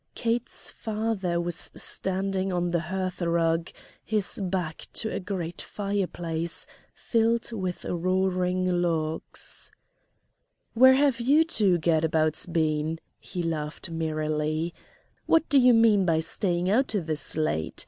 [0.15, 3.69] Kate's father was standing on the hearth rug,
[4.03, 9.69] his back to a great fireplace filled with roaring logs.
[10.73, 14.73] "Where have you two gadabouts been?" he laughed merrily.
[15.27, 17.79] "What do you mean by staying out this late?